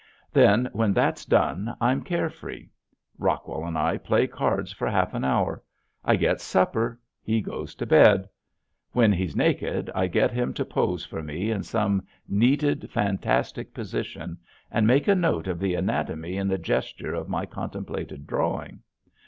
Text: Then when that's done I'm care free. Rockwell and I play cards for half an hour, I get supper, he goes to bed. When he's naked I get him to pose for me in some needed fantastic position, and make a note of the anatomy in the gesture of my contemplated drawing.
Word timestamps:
Then 0.33 0.67
when 0.73 0.93
that's 0.93 1.25
done 1.25 1.77
I'm 1.79 2.01
care 2.01 2.31
free. 2.31 2.71
Rockwell 3.19 3.65
and 3.67 3.77
I 3.77 3.99
play 3.99 4.25
cards 4.25 4.73
for 4.73 4.89
half 4.89 5.13
an 5.13 5.23
hour, 5.23 5.61
I 6.03 6.15
get 6.15 6.41
supper, 6.41 6.99
he 7.21 7.39
goes 7.39 7.75
to 7.75 7.85
bed. 7.85 8.27
When 8.93 9.11
he's 9.11 9.35
naked 9.35 9.91
I 9.93 10.07
get 10.07 10.31
him 10.31 10.55
to 10.55 10.65
pose 10.65 11.05
for 11.05 11.21
me 11.21 11.51
in 11.51 11.61
some 11.61 12.01
needed 12.27 12.89
fantastic 12.89 13.75
position, 13.75 14.39
and 14.71 14.87
make 14.87 15.07
a 15.07 15.13
note 15.13 15.45
of 15.47 15.59
the 15.59 15.75
anatomy 15.75 16.35
in 16.35 16.47
the 16.47 16.57
gesture 16.57 17.13
of 17.13 17.29
my 17.29 17.45
contemplated 17.45 18.25
drawing. 18.25 18.81